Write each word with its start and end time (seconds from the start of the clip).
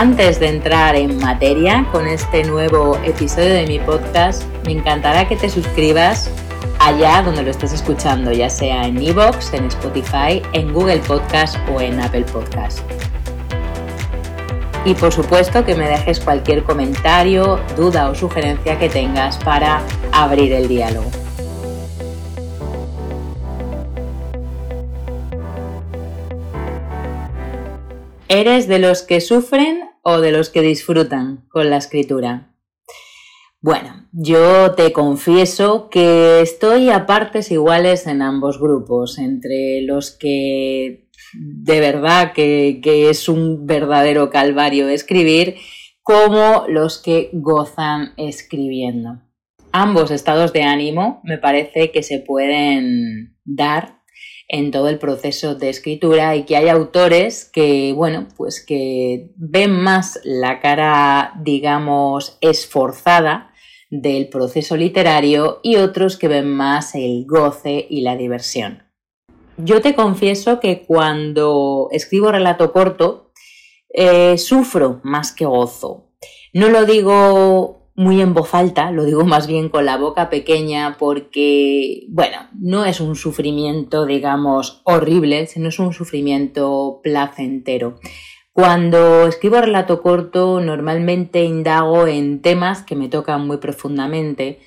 Antes 0.00 0.40
de 0.40 0.48
entrar 0.48 0.96
en 0.96 1.18
materia 1.18 1.86
con 1.92 2.06
este 2.06 2.42
nuevo 2.44 2.96
episodio 3.04 3.52
de 3.52 3.66
mi 3.66 3.78
podcast, 3.78 4.44
me 4.64 4.72
encantará 4.72 5.28
que 5.28 5.36
te 5.36 5.50
suscribas 5.50 6.30
allá 6.78 7.20
donde 7.20 7.42
lo 7.42 7.50
estés 7.50 7.74
escuchando, 7.74 8.32
ya 8.32 8.48
sea 8.48 8.86
en 8.86 8.96
Evox, 8.96 9.52
en 9.52 9.66
Spotify, 9.66 10.40
en 10.54 10.72
Google 10.72 11.00
Podcast 11.00 11.56
o 11.68 11.82
en 11.82 12.00
Apple 12.00 12.24
Podcast. 12.32 12.78
Y 14.86 14.94
por 14.94 15.12
supuesto 15.12 15.66
que 15.66 15.74
me 15.74 15.86
dejes 15.86 16.18
cualquier 16.18 16.62
comentario, 16.62 17.60
duda 17.76 18.08
o 18.08 18.14
sugerencia 18.14 18.78
que 18.78 18.88
tengas 18.88 19.36
para 19.36 19.82
abrir 20.12 20.54
el 20.54 20.66
diálogo. 20.66 21.10
¿Eres 28.28 28.66
de 28.66 28.78
los 28.78 29.02
que 29.02 29.20
sufren 29.20 29.89
o 30.02 30.20
de 30.20 30.32
los 30.32 30.50
que 30.50 30.62
disfrutan 30.62 31.46
con 31.48 31.70
la 31.70 31.76
escritura? 31.76 32.54
Bueno, 33.62 34.08
yo 34.12 34.72
te 34.74 34.92
confieso 34.92 35.90
que 35.90 36.40
estoy 36.40 36.88
a 36.88 37.04
partes 37.04 37.50
iguales 37.50 38.06
en 38.06 38.22
ambos 38.22 38.58
grupos, 38.58 39.18
entre 39.18 39.82
los 39.82 40.12
que 40.12 41.10
de 41.34 41.80
verdad 41.80 42.32
que, 42.32 42.80
es 43.10 43.28
un 43.28 43.66
verdadero 43.66 44.30
calvario 44.30 44.88
escribir, 44.88 45.56
como 46.02 46.64
los 46.68 46.98
que 46.98 47.30
gozan 47.32 48.14
escribiendo. 48.16 49.20
Ambos 49.72 50.10
estados 50.10 50.52
de 50.52 50.62
ánimo 50.62 51.20
me 51.22 51.38
parece 51.38 51.92
que 51.92 52.02
se 52.02 52.18
pueden 52.18 53.36
dar 53.44 53.99
en 54.52 54.72
todo 54.72 54.88
el 54.88 54.98
proceso 54.98 55.54
de 55.54 55.70
escritura 55.70 56.34
y 56.34 56.42
que 56.42 56.56
hay 56.56 56.68
autores 56.68 57.44
que, 57.44 57.92
bueno, 57.94 58.26
pues 58.36 58.64
que 58.64 59.30
ven 59.36 59.80
más 59.80 60.18
la 60.24 60.58
cara, 60.60 61.34
digamos, 61.40 62.36
esforzada 62.40 63.52
del 63.90 64.28
proceso 64.28 64.76
literario 64.76 65.60
y 65.62 65.76
otros 65.76 66.16
que 66.16 66.26
ven 66.26 66.52
más 66.52 66.96
el 66.96 67.26
goce 67.28 67.86
y 67.88 68.00
la 68.00 68.16
diversión. 68.16 68.82
Yo 69.56 69.80
te 69.80 69.94
confieso 69.94 70.58
que 70.58 70.82
cuando 70.82 71.88
escribo 71.92 72.32
relato 72.32 72.72
corto, 72.72 73.30
eh, 73.88 74.36
sufro 74.36 75.00
más 75.04 75.32
que 75.32 75.44
gozo. 75.44 76.08
No 76.52 76.70
lo 76.70 76.86
digo 76.86 77.79
muy 78.00 78.22
en 78.22 78.32
voz 78.32 78.54
alta, 78.54 78.90
lo 78.92 79.04
digo 79.04 79.24
más 79.26 79.46
bien 79.46 79.68
con 79.68 79.84
la 79.84 79.98
boca 79.98 80.30
pequeña 80.30 80.96
porque, 80.98 82.06
bueno, 82.08 82.48
no 82.58 82.86
es 82.86 82.98
un 82.98 83.14
sufrimiento, 83.14 84.06
digamos, 84.06 84.80
horrible, 84.84 85.46
sino 85.46 85.68
es 85.68 85.78
un 85.78 85.92
sufrimiento 85.92 87.00
placentero. 87.02 88.00
Cuando 88.54 89.26
escribo 89.26 89.60
relato 89.60 90.00
corto, 90.00 90.60
normalmente 90.60 91.44
indago 91.44 92.06
en 92.06 92.40
temas 92.40 92.82
que 92.82 92.96
me 92.96 93.10
tocan 93.10 93.46
muy 93.46 93.58
profundamente 93.58 94.60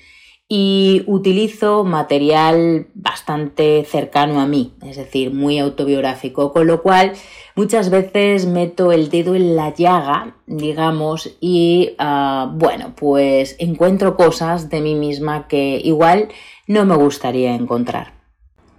y 0.48 1.02
utilizo 1.06 1.84
material 1.84 2.88
bastante 2.94 3.84
cercano 3.84 4.40
a 4.40 4.46
mí, 4.46 4.74
es 4.82 4.96
decir, 4.96 5.32
muy 5.32 5.58
autobiográfico, 5.58 6.52
con 6.52 6.66
lo 6.66 6.82
cual 6.82 7.12
muchas 7.56 7.88
veces 7.88 8.46
meto 8.46 8.92
el 8.92 9.08
dedo 9.08 9.34
en 9.34 9.56
la 9.56 9.74
llaga, 9.74 10.36
digamos, 10.46 11.36
y 11.40 11.94
ah, 11.98 12.52
bueno, 12.54 12.94
pues 12.94 13.56
encuentro 13.58 14.16
cosas 14.16 14.68
de 14.68 14.80
mí 14.80 14.94
misma 14.94 15.48
que 15.48 15.80
igual 15.82 16.28
no 16.66 16.84
me 16.84 16.96
gustaría 16.96 17.54
encontrar. 17.54 18.12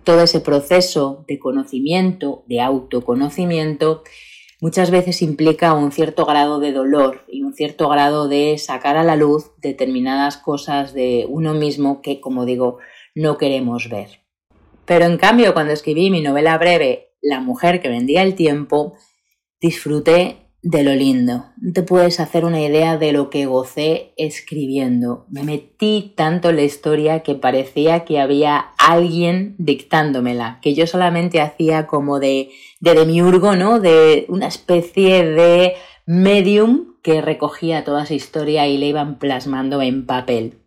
Todo 0.03 0.21
ese 0.21 0.41
proceso 0.41 1.25
de 1.27 1.39
conocimiento, 1.39 2.43
de 2.47 2.61
autoconocimiento, 2.61 4.03
muchas 4.61 4.91
veces 4.91 5.21
implica 5.21 5.73
un 5.73 5.91
cierto 5.91 6.25
grado 6.25 6.59
de 6.59 6.71
dolor 6.71 7.25
y 7.27 7.43
un 7.43 7.53
cierto 7.53 7.89
grado 7.89 8.27
de 8.27 8.57
sacar 8.57 8.97
a 8.97 9.03
la 9.03 9.15
luz 9.15 9.51
determinadas 9.61 10.37
cosas 10.37 10.93
de 10.93 11.25
uno 11.29 11.53
mismo 11.53 12.01
que, 12.01 12.21
como 12.21 12.45
digo, 12.45 12.79
no 13.13 13.37
queremos 13.37 13.89
ver. 13.89 14.21
Pero 14.85 15.05
en 15.05 15.17
cambio, 15.17 15.53
cuando 15.53 15.73
escribí 15.73 16.09
mi 16.09 16.21
novela 16.21 16.57
breve, 16.57 17.01
La 17.21 17.39
mujer 17.39 17.81
que 17.81 17.89
vendía 17.89 18.21
el 18.21 18.35
tiempo, 18.35 18.93
disfruté 19.59 20.44
de 20.65 20.83
lo 20.83 20.95
lindo. 20.95 21.45
No 21.57 21.73
te 21.73 21.83
puedes 21.83 22.19
hacer 22.19 22.43
una 22.43 22.59
idea 22.59 22.97
de 22.97 23.11
lo 23.11 23.29
que 23.29 23.45
gocé 23.45 24.13
escribiendo. 24.17 25.27
Me 25.29 25.43
metí 25.43 26.13
tanto 26.17 26.49
en 26.49 26.55
la 26.55 26.63
historia 26.63 27.19
que 27.21 27.35
parecía 27.35 28.03
que 28.03 28.19
había 28.19 28.71
alguien 28.79 29.53
dictándomela, 29.59 30.57
que 30.63 30.73
yo 30.73 30.87
solamente 30.87 31.39
hacía 31.39 31.85
como 31.85 32.19
de, 32.19 32.49
de 32.79 32.95
demiurgo, 32.95 33.55
¿no? 33.55 33.79
De 33.79 34.25
una 34.27 34.47
especie 34.47 35.23
de 35.23 35.75
medium 36.07 36.95
que 37.03 37.21
recogía 37.21 37.83
toda 37.83 38.03
esa 38.03 38.15
historia 38.15 38.67
y 38.67 38.79
le 38.79 38.87
iban 38.87 39.19
plasmando 39.19 39.83
en 39.83 40.07
papel. 40.07 40.61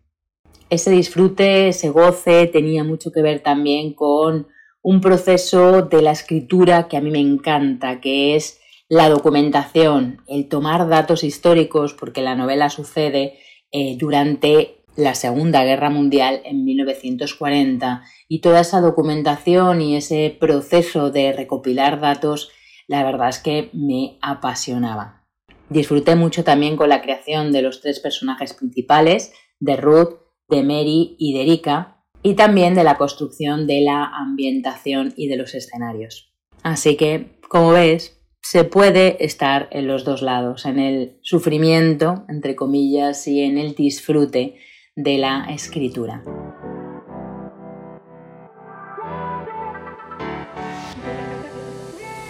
Ese 0.69 0.91
disfrute, 0.91 1.67
ese 1.67 1.89
goce 1.89 2.47
tenía 2.47 2.85
mucho 2.85 3.11
que 3.11 3.21
ver 3.21 3.41
también 3.41 3.93
con 3.95 4.47
un 4.81 5.01
proceso 5.01 5.81
de 5.81 6.01
la 6.01 6.11
escritura 6.11 6.87
que 6.87 6.95
a 6.95 7.01
mí 7.01 7.11
me 7.11 7.19
encanta, 7.19 7.99
que 7.99 8.37
es 8.37 8.58
la 8.89 9.07
documentación, 9.07 10.23
el 10.27 10.49
tomar 10.49 10.89
datos 10.89 11.23
históricos, 11.23 11.93
porque 11.93 12.21
la 12.21 12.35
novela 12.35 12.69
sucede 12.69 13.37
eh, 13.71 13.95
durante 13.97 14.83
la 14.95 15.13
Segunda 15.13 15.63
Guerra 15.63 15.91
Mundial 15.91 16.41
en 16.43 16.65
1940 16.65 18.03
y 18.27 18.41
toda 18.41 18.61
esa 18.61 18.81
documentación 18.81 19.81
y 19.81 19.95
ese 19.95 20.35
proceso 20.37 21.11
de 21.11 21.31
recopilar 21.31 22.01
datos, 22.01 22.51
la 22.87 23.03
verdad 23.03 23.29
es 23.29 23.39
que 23.39 23.69
me 23.73 24.17
apasionaba. 24.21 25.27
Disfruté 25.69 26.15
mucho 26.15 26.43
también 26.43 26.75
con 26.75 26.89
la 26.89 27.03
creación 27.03 27.51
de 27.51 27.61
los 27.61 27.81
tres 27.81 27.99
personajes 27.99 28.55
principales, 28.55 29.31
de 29.59 29.75
Ruth, 29.75 30.15
de 30.49 30.63
Mary 30.63 31.15
y 31.19 31.33
de 31.33 31.43
Erika, 31.43 32.03
y 32.23 32.33
también 32.33 32.73
de 32.73 32.83
la 32.83 32.97
construcción 32.97 33.67
de 33.67 33.81
la 33.81 34.03
ambientación 34.03 35.13
y 35.15 35.27
de 35.27 35.37
los 35.37 35.53
escenarios. 35.53 36.33
Así 36.63 36.97
que, 36.97 37.39
como 37.47 37.71
ves, 37.71 38.18
se 38.41 38.63
puede 38.63 39.23
estar 39.23 39.67
en 39.71 39.87
los 39.87 40.05
dos 40.05 40.21
lados, 40.21 40.65
en 40.65 40.79
el 40.79 41.17
sufrimiento, 41.21 42.25
entre 42.29 42.55
comillas, 42.55 43.27
y 43.27 43.41
en 43.41 43.57
el 43.57 43.75
disfrute 43.75 44.55
de 44.95 45.17
la 45.17 45.45
escritura. 45.49 46.23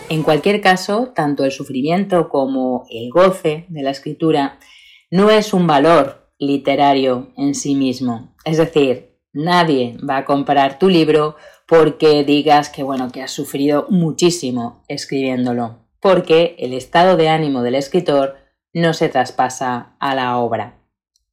En 0.09 0.23
cualquier 0.23 0.59
caso, 0.59 1.11
tanto 1.15 1.45
el 1.45 1.51
sufrimiento 1.51 2.29
como 2.29 2.85
el 2.89 3.11
goce 3.11 3.65
de 3.69 3.83
la 3.83 3.91
escritura 3.91 4.57
no 5.11 5.29
es 5.29 5.53
un 5.53 5.67
valor 5.67 6.31
literario 6.39 7.31
en 7.37 7.53
sí 7.53 7.75
mismo. 7.75 8.35
Es 8.43 8.57
decir, 8.57 9.19
nadie 9.33 9.97
va 9.97 10.17
a 10.17 10.25
comprar 10.25 10.79
tu 10.79 10.89
libro 10.89 11.35
porque 11.67 12.23
digas 12.23 12.69
que 12.69 12.81
bueno, 12.81 13.11
que 13.11 13.21
has 13.21 13.31
sufrido 13.31 13.85
muchísimo 13.89 14.83
escribiéndolo 14.87 15.88
porque 15.99 16.55
el 16.59 16.73
estado 16.73 17.17
de 17.17 17.29
ánimo 17.29 17.61
del 17.61 17.75
escritor 17.75 18.37
no 18.73 18.93
se 18.93 19.09
traspasa 19.09 19.95
a 19.99 20.15
la 20.15 20.37
obra. 20.37 20.75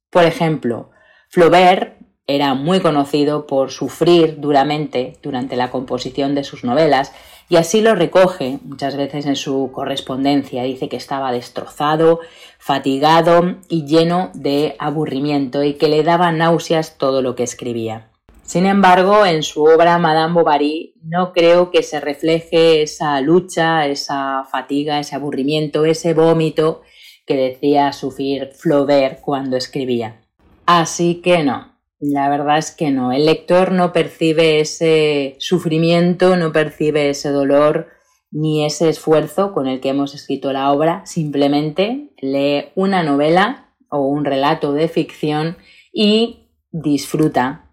Por 0.09 0.23
ejemplo, 0.23 0.91
Flaubert 1.29 1.97
era 2.25 2.53
muy 2.55 2.81
conocido 2.81 3.47
por 3.47 3.71
sufrir 3.71 4.39
duramente 4.39 5.17
durante 5.23 5.55
la 5.55 5.71
composición 5.71 6.35
de 6.35 6.43
sus 6.43 6.63
novelas 6.65 7.13
y 7.49 7.55
así 7.55 7.79
lo 7.79 7.95
recoge 7.95 8.59
muchas 8.63 8.97
veces 8.97 9.25
en 9.25 9.37
su 9.37 9.71
correspondencia. 9.73 10.63
Dice 10.63 10.89
que 10.89 10.97
estaba 10.97 11.31
destrozado, 11.31 12.19
fatigado 12.59 13.55
y 13.69 13.85
lleno 13.85 14.31
de 14.33 14.75
aburrimiento 14.79 15.63
y 15.63 15.75
que 15.75 15.87
le 15.87 16.03
daba 16.03 16.31
náuseas 16.33 16.97
todo 16.97 17.21
lo 17.21 17.35
que 17.35 17.43
escribía. 17.43 18.09
Sin 18.47 18.65
embargo, 18.65 19.25
en 19.25 19.43
su 19.43 19.61
obra 19.65 19.97
Madame 19.97 20.33
Bovary 20.33 20.93
no 21.03 21.33
creo 21.33 21.69
que 21.69 21.83
se 21.83 21.99
refleje 21.99 22.81
esa 22.81 23.19
lucha, 23.19 23.85
esa 23.87 24.45
fatiga, 24.49 25.01
ese 25.01 25.17
aburrimiento, 25.17 25.83
ese 25.83 26.13
vómito 26.13 26.81
que 27.25 27.35
decía 27.35 27.91
sufrir 27.91 28.51
Flaubert 28.53 29.19
cuando 29.19 29.57
escribía. 29.57 30.21
Así 30.65 31.15
que 31.15 31.43
no, 31.43 31.77
la 31.99 32.29
verdad 32.29 32.57
es 32.57 32.71
que 32.71 32.89
no. 32.89 33.11
El 33.11 33.25
lector 33.25 33.73
no 33.73 33.91
percibe 33.91 34.61
ese 34.61 35.35
sufrimiento, 35.39 36.37
no 36.37 36.53
percibe 36.53 37.09
ese 37.09 37.31
dolor 37.31 37.89
ni 38.31 38.65
ese 38.65 38.87
esfuerzo 38.87 39.51
con 39.51 39.67
el 39.67 39.81
que 39.81 39.89
hemos 39.89 40.15
escrito 40.15 40.53
la 40.53 40.71
obra, 40.71 41.05
simplemente 41.05 42.13
lee 42.21 42.69
una 42.75 43.03
novela 43.03 43.73
o 43.89 44.07
un 44.07 44.23
relato 44.23 44.71
de 44.71 44.87
ficción 44.87 45.57
y 45.91 46.47
disfruta 46.71 47.66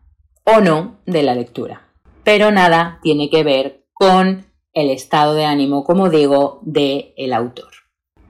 o 0.44 0.60
no 0.60 1.00
de 1.06 1.22
la 1.22 1.34
lectura. 1.34 1.88
Pero 2.22 2.50
nada 2.50 2.98
tiene 3.02 3.28
que 3.30 3.42
ver 3.42 3.84
con 3.92 4.46
el 4.72 4.90
estado 4.90 5.34
de 5.34 5.44
ánimo, 5.44 5.84
como 5.84 6.10
digo, 6.10 6.60
del 6.62 7.12
el 7.16 7.32
autor. 7.32 7.70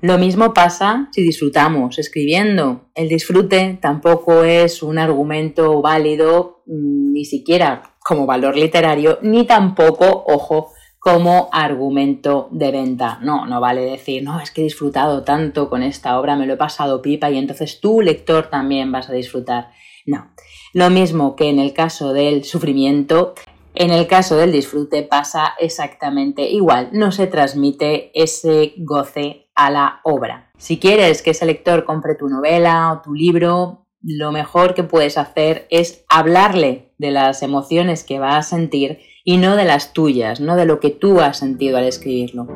Lo 0.01 0.19
mismo 0.19 0.53
pasa 0.53 1.09
si 1.13 1.23
disfrutamos 1.23 1.99
escribiendo. 1.99 2.91
El 2.95 3.09
disfrute 3.09 3.79
tampoco 3.81 4.45
es 4.45 4.83
un 4.83 4.99
argumento 4.99 5.81
válido 5.81 6.63
mm, 6.67 7.13
ni 7.13 7.25
siquiera 7.25 7.95
como 8.01 8.27
valor 8.27 8.55
literario, 8.55 9.19
ni 9.23 9.47
tampoco, 9.47 10.25
ojo, 10.27 10.73
como 10.99 11.49
argumento 11.53 12.49
de 12.51 12.71
venta. 12.71 13.19
No, 13.23 13.47
no 13.47 13.61
vale 13.61 13.81
decir, 13.81 14.23
no, 14.23 14.41
es 14.41 14.51
que 14.51 14.61
he 14.61 14.65
disfrutado 14.65 15.23
tanto 15.23 15.71
con 15.71 15.83
esta 15.83 16.19
obra, 16.19 16.37
me 16.37 16.47
lo 16.47 16.53
he 16.53 16.59
pasado 16.59 17.01
pipa 17.01 17.31
y 17.31 17.39
entonces 17.39 17.81
tú, 17.81 18.03
lector, 18.03 18.49
también 18.51 18.93
vas 18.93 19.09
a 19.09 19.15
disfrutar. 19.15 19.71
No. 20.07 20.31
Lo 20.73 20.91
mismo 20.91 21.37
que 21.37 21.49
en 21.49 21.59
el 21.59 21.73
caso 21.73 22.13
del 22.13 22.45
sufrimiento, 22.45 23.35
en 23.75 23.91
el 23.91 24.07
caso 24.07 24.37
del 24.37 24.53
disfrute 24.53 25.03
pasa 25.03 25.55
exactamente 25.59 26.51
igual. 26.51 26.91
No 26.93 27.13
se 27.13 27.27
transmite 27.27 28.11
ese 28.15 28.75
goce 28.79 29.49
a 29.55 29.71
la 29.71 30.01
obra. 30.05 30.51
Si 30.59 30.79
quieres 30.79 31.23
que 31.23 31.31
ese 31.31 31.47
lector 31.47 31.85
compre 31.85 32.15
tu 32.15 32.29
novela 32.29 32.93
o 32.93 33.03
tu 33.03 33.15
libro, 33.15 33.87
lo 34.03 34.33
mejor 34.33 34.75
que 34.75 34.85
puedes 34.85 35.17
hacer 35.17 35.67
es 35.71 36.05
hablarle 36.09 36.93
de 36.99 37.11
las 37.11 37.43
emociones 37.43 38.05
que 38.05 38.19
va 38.19 38.37
a 38.37 38.43
sentir 38.43 38.99
y 39.25 39.39
no 39.39 39.57
de 39.57 39.65
las 39.65 39.93
tuyas, 39.93 40.41
no 40.41 40.57
de 40.57 40.67
lo 40.67 40.79
que 40.79 40.91
tú 40.91 41.21
has 41.21 41.39
sentido 41.39 41.79
al 41.79 41.85
escribirlo. 41.85 42.47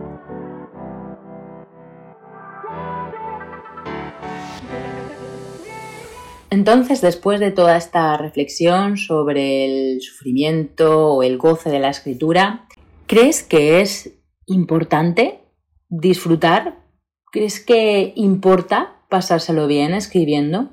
Entonces, 6.58 7.00
después 7.00 7.38
de 7.38 7.52
toda 7.52 7.76
esta 7.76 8.16
reflexión 8.16 8.96
sobre 8.96 9.64
el 9.64 10.00
sufrimiento 10.02 11.12
o 11.12 11.22
el 11.22 11.38
goce 11.38 11.70
de 11.70 11.78
la 11.78 11.88
escritura, 11.88 12.66
¿crees 13.06 13.44
que 13.44 13.80
es 13.80 14.18
importante 14.44 15.38
disfrutar? 15.88 16.82
¿Crees 17.30 17.60
que 17.60 18.12
importa 18.16 19.04
pasárselo 19.08 19.68
bien 19.68 19.94
escribiendo? 19.94 20.70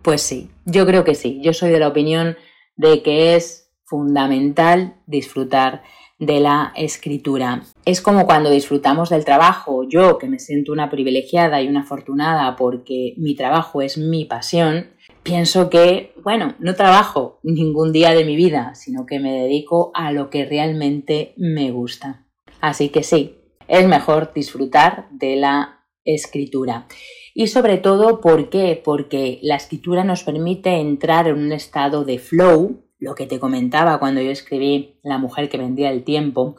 Pues 0.00 0.22
sí, 0.22 0.48
yo 0.64 0.86
creo 0.86 1.04
que 1.04 1.14
sí. 1.14 1.38
Yo 1.42 1.52
soy 1.52 1.68
de 1.68 1.80
la 1.80 1.88
opinión 1.88 2.38
de 2.76 3.02
que 3.02 3.36
es 3.36 3.70
fundamental 3.84 5.02
disfrutar 5.06 5.82
de 6.18 6.40
la 6.40 6.72
escritura. 6.76 7.62
Es 7.84 8.00
como 8.00 8.24
cuando 8.24 8.50
disfrutamos 8.50 9.10
del 9.10 9.26
trabajo. 9.26 9.84
Yo, 9.86 10.16
que 10.16 10.28
me 10.28 10.38
siento 10.38 10.72
una 10.72 10.88
privilegiada 10.88 11.60
y 11.60 11.68
una 11.68 11.80
afortunada 11.80 12.56
porque 12.56 13.14
mi 13.18 13.34
trabajo 13.34 13.82
es 13.82 13.98
mi 13.98 14.24
pasión, 14.24 14.90
pienso 15.22 15.70
que, 15.70 16.14
bueno, 16.22 16.54
no 16.58 16.74
trabajo 16.74 17.40
ningún 17.42 17.92
día 17.92 18.12
de 18.12 18.24
mi 18.24 18.36
vida, 18.36 18.74
sino 18.74 19.06
que 19.06 19.20
me 19.20 19.32
dedico 19.32 19.90
a 19.94 20.12
lo 20.12 20.30
que 20.30 20.44
realmente 20.44 21.34
me 21.36 21.70
gusta. 21.70 22.26
Así 22.60 22.88
que 22.88 23.02
sí, 23.02 23.36
es 23.68 23.86
mejor 23.86 24.32
disfrutar 24.34 25.08
de 25.10 25.36
la 25.36 25.84
escritura. 26.04 26.86
Y 27.34 27.46
sobre 27.46 27.78
todo, 27.78 28.20
¿por 28.20 28.50
qué? 28.50 28.80
Porque 28.82 29.38
la 29.42 29.56
escritura 29.56 30.04
nos 30.04 30.24
permite 30.24 30.80
entrar 30.80 31.28
en 31.28 31.38
un 31.38 31.52
estado 31.52 32.04
de 32.04 32.18
flow, 32.18 32.84
lo 32.98 33.14
que 33.14 33.26
te 33.26 33.38
comentaba 33.38 33.98
cuando 33.98 34.20
yo 34.20 34.30
escribí 34.30 34.98
La 35.02 35.18
mujer 35.18 35.48
que 35.48 35.56
vendía 35.56 35.90
el 35.90 36.04
tiempo, 36.04 36.56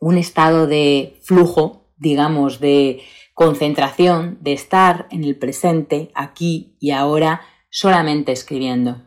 un 0.00 0.18
estado 0.18 0.66
de 0.66 1.16
flujo, 1.22 1.88
digamos, 1.96 2.60
de 2.60 3.00
concentración, 3.34 4.38
de 4.40 4.52
estar 4.52 5.06
en 5.10 5.24
el 5.24 5.36
presente, 5.36 6.10
aquí 6.14 6.76
y 6.80 6.90
ahora, 6.90 7.40
solamente 7.72 8.32
escribiendo. 8.32 8.98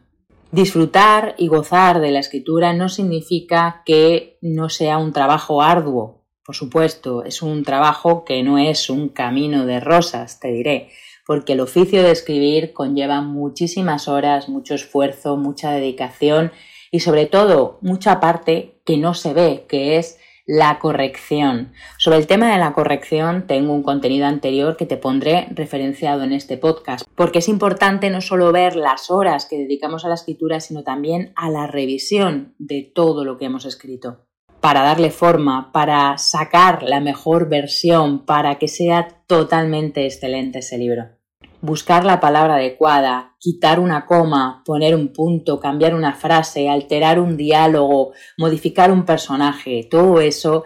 Disfrutar 0.52 1.36
y 1.38 1.48
gozar 1.48 2.02
de 2.02 2.10
la 2.10 2.20
escritura 2.20 2.74
no 2.74 2.90
significa 2.90 3.84
que 3.86 4.40
no 4.42 4.70
sea 4.70 4.98
un 4.98 5.14
trabajo 5.14 5.62
arduo. 5.62 6.26
Por 6.44 6.56
supuesto, 6.56 7.24
es 7.24 7.44
un 7.44 7.64
trabajo 7.64 8.26
que 8.26 8.42
no 8.42 8.58
es 8.58 8.90
un 8.90 9.10
camino 9.10 9.66
de 9.68 9.80
rosas, 9.80 10.40
te 10.40 10.52
diré, 10.52 10.90
porque 11.28 11.54
el 11.54 11.60
oficio 11.60 12.02
de 12.02 12.12
escribir 12.12 12.74
conlleva 12.74 13.22
muchísimas 13.22 14.08
horas, 14.08 14.50
mucho 14.50 14.74
esfuerzo, 14.74 15.38
mucha 15.38 15.72
dedicación 15.72 16.52
y 16.92 17.02
sobre 17.02 17.28
todo 17.28 17.78
mucha 17.82 18.20
parte 18.20 18.82
que 18.84 18.98
no 18.98 19.14
se 19.14 19.34
ve, 19.34 19.66
que 19.70 19.98
es 19.98 20.18
la 20.46 20.80
corrección. 20.80 21.74
Sobre 21.98 22.18
el 22.18 22.28
tema 22.28 22.52
de 22.52 22.60
la 22.60 22.74
corrección 22.74 23.48
tengo 23.48 23.74
un 23.74 23.84
contenido 23.84 24.28
anterior 24.28 24.78
que 24.78 24.86
te 24.86 24.98
pondré 24.98 25.48
referenciado 25.52 26.24
en 26.24 26.34
este 26.34 26.58
podcast, 26.58 27.06
porque 27.16 27.40
es 27.40 27.50
importante 27.50 28.10
no 28.10 28.22
solo 28.22 28.52
ver 28.52 28.76
las 28.76 29.10
horas 29.10 29.46
que 29.46 29.58
dedicamos 29.58 30.06
a 30.06 30.10
la 30.10 30.16
escritura, 30.16 30.60
sino 30.60 30.84
también 30.84 31.34
a 31.36 31.50
la 31.50 31.68
revisión 31.68 32.54
de 32.60 32.84
todo 32.94 33.26
lo 33.26 33.38
que 33.38 33.46
hemos 33.46 33.66
escrito 33.66 34.26
para 34.66 34.82
darle 34.82 35.12
forma, 35.12 35.72
para 35.72 36.18
sacar 36.18 36.82
la 36.82 37.00
mejor 37.00 37.50
versión, 37.50 38.26
para 38.26 38.58
que 38.58 38.68
sea 38.68 39.08
totalmente 39.28 40.08
excelente 40.08 40.58
ese 40.58 40.80
libro. 40.80 41.15
Buscar 41.62 42.06
la 42.06 42.20
palabra 42.20 42.56
adecuada, 42.56 43.36
quitar 43.40 43.80
una 43.80 44.06
coma, 44.06 44.64
poner 44.66 44.96
un 44.96 45.14
punto, 45.14 45.60
cambiar 45.60 45.96
una 45.96 46.14
frase, 46.14 46.70
alterar 46.70 47.20
un 47.20 47.38
diálogo, 47.38 48.12
modificar 48.38 48.92
un 48.92 49.06
personaje, 49.06 49.88
todo 49.90 50.22
eso 50.22 50.64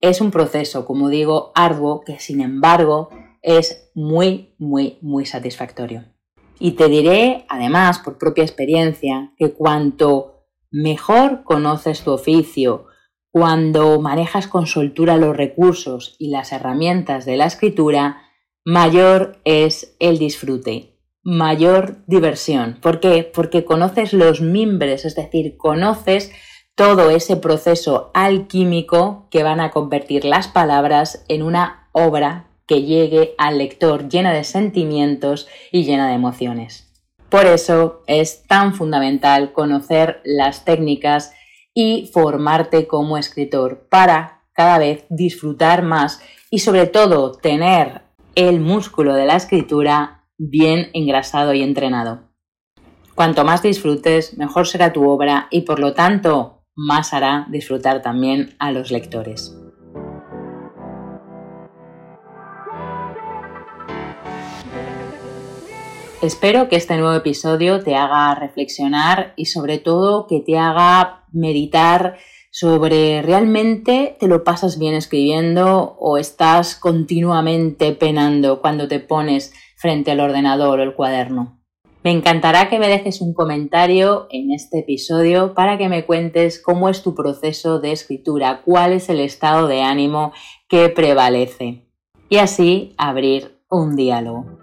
es 0.00 0.20
un 0.20 0.30
proceso, 0.30 0.86
como 0.86 1.08
digo, 1.08 1.52
arduo 1.54 2.00
que 2.00 2.18
sin 2.18 2.40
embargo 2.40 3.10
es 3.42 3.90
muy, 3.94 4.54
muy, 4.58 4.98
muy 5.02 5.26
satisfactorio. 5.26 6.04
Y 6.58 6.72
te 6.72 6.88
diré, 6.88 7.44
además, 7.48 7.98
por 7.98 8.18
propia 8.18 8.44
experiencia, 8.44 9.32
que 9.36 9.52
cuanto 9.52 10.46
mejor 10.70 11.42
conoces 11.42 12.02
tu 12.02 12.12
oficio, 12.12 12.86
cuando 13.30 14.00
manejas 14.00 14.46
con 14.46 14.66
soltura 14.66 15.16
los 15.16 15.36
recursos 15.36 16.16
y 16.18 16.30
las 16.30 16.52
herramientas 16.52 17.24
de 17.24 17.36
la 17.36 17.46
escritura, 17.46 18.22
mayor 18.64 19.40
es 19.44 19.96
el 20.00 20.18
disfrute, 20.18 20.98
mayor 21.22 22.04
diversión. 22.06 22.78
¿Por 22.80 23.00
qué? 23.00 23.24
Porque 23.24 23.64
conoces 23.64 24.12
los 24.12 24.40
mimbres, 24.40 25.04
es 25.04 25.14
decir, 25.14 25.56
conoces 25.56 26.32
todo 26.74 27.10
ese 27.10 27.36
proceso 27.36 28.10
alquímico 28.14 29.28
que 29.30 29.42
van 29.42 29.60
a 29.60 29.70
convertir 29.70 30.24
las 30.24 30.48
palabras 30.48 31.24
en 31.28 31.42
una 31.42 31.88
obra 31.92 32.50
que 32.66 32.82
llegue 32.82 33.34
al 33.36 33.58
lector 33.58 34.08
llena 34.08 34.32
de 34.32 34.44
sentimientos 34.44 35.48
y 35.72 35.84
llena 35.84 36.08
de 36.08 36.14
emociones. 36.14 36.90
Por 37.28 37.46
eso 37.46 38.02
es 38.06 38.44
tan 38.46 38.74
fundamental 38.74 39.52
conocer 39.52 40.20
las 40.24 40.64
técnicas 40.64 41.32
y 41.74 42.10
formarte 42.12 42.86
como 42.86 43.18
escritor 43.18 43.86
para 43.88 44.42
cada 44.52 44.78
vez 44.78 45.04
disfrutar 45.08 45.82
más 45.82 46.20
y 46.50 46.60
sobre 46.60 46.86
todo 46.86 47.32
tener 47.32 48.02
el 48.34 48.60
músculo 48.60 49.14
de 49.14 49.26
la 49.26 49.36
escritura 49.36 50.24
bien 50.38 50.88
engrasado 50.94 51.52
y 51.54 51.62
entrenado. 51.62 52.30
Cuanto 53.14 53.44
más 53.44 53.62
disfrutes, 53.62 54.38
mejor 54.38 54.66
será 54.66 54.92
tu 54.92 55.08
obra 55.08 55.48
y 55.50 55.62
por 55.62 55.78
lo 55.78 55.92
tanto 55.92 56.64
más 56.74 57.12
hará 57.12 57.46
disfrutar 57.50 58.00
también 58.00 58.54
a 58.58 58.72
los 58.72 58.90
lectores. 58.90 59.56
Espero 66.22 66.68
que 66.68 66.76
este 66.76 66.96
nuevo 66.98 67.14
episodio 67.14 67.82
te 67.82 67.96
haga 67.96 68.34
reflexionar 68.34 69.32
y 69.36 69.46
sobre 69.46 69.78
todo 69.78 70.26
que 70.26 70.40
te 70.40 70.58
haga 70.58 71.24
meditar 71.32 72.18
sobre 72.50 73.22
realmente 73.22 74.16
te 74.18 74.26
lo 74.26 74.44
pasas 74.44 74.78
bien 74.78 74.94
escribiendo 74.94 75.96
o 75.98 76.18
estás 76.18 76.74
continuamente 76.74 77.92
penando 77.92 78.60
cuando 78.60 78.88
te 78.88 79.00
pones 79.00 79.52
frente 79.76 80.10
al 80.10 80.20
ordenador 80.20 80.80
o 80.80 80.82
el 80.82 80.94
cuaderno. 80.94 81.60
Me 82.02 82.10
encantará 82.10 82.70
que 82.70 82.78
me 82.78 82.88
dejes 82.88 83.20
un 83.20 83.34
comentario 83.34 84.26
en 84.30 84.52
este 84.52 84.80
episodio 84.80 85.52
para 85.52 85.76
que 85.76 85.90
me 85.90 86.06
cuentes 86.06 86.60
cómo 86.60 86.88
es 86.88 87.02
tu 87.02 87.14
proceso 87.14 87.78
de 87.78 87.92
escritura, 87.92 88.62
cuál 88.64 88.94
es 88.94 89.10
el 89.10 89.20
estado 89.20 89.68
de 89.68 89.82
ánimo 89.82 90.32
que 90.66 90.88
prevalece 90.88 91.86
y 92.30 92.38
así 92.38 92.94
abrir 92.96 93.60
un 93.68 93.96
diálogo. 93.96 94.59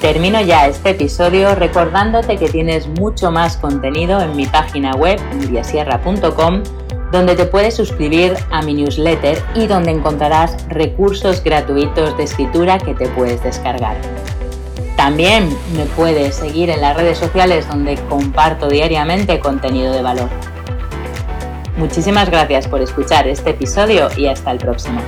Termino 0.00 0.40
ya 0.40 0.68
este 0.68 0.90
episodio 0.90 1.56
recordándote 1.56 2.36
que 2.36 2.48
tienes 2.48 2.86
mucho 2.86 3.32
más 3.32 3.56
contenido 3.56 4.20
en 4.20 4.36
mi 4.36 4.46
página 4.46 4.92
web, 4.94 5.18
muriasierra.com, 5.34 6.62
donde 7.10 7.34
te 7.34 7.46
puedes 7.46 7.74
suscribir 7.74 8.34
a 8.52 8.62
mi 8.62 8.74
newsletter 8.74 9.42
y 9.56 9.66
donde 9.66 9.90
encontrarás 9.90 10.68
recursos 10.68 11.42
gratuitos 11.42 12.16
de 12.16 12.22
escritura 12.22 12.78
que 12.78 12.94
te 12.94 13.08
puedes 13.08 13.42
descargar. 13.42 13.96
También 14.96 15.48
me 15.76 15.84
puedes 15.96 16.36
seguir 16.36 16.70
en 16.70 16.80
las 16.80 16.96
redes 16.96 17.18
sociales 17.18 17.66
donde 17.66 17.96
comparto 18.08 18.68
diariamente 18.68 19.40
contenido 19.40 19.92
de 19.92 20.02
valor. 20.02 20.28
Muchísimas 21.76 22.30
gracias 22.30 22.68
por 22.68 22.80
escuchar 22.82 23.26
este 23.26 23.50
episodio 23.50 24.08
y 24.16 24.26
hasta 24.26 24.52
el 24.52 24.58
próximo. 24.58 25.00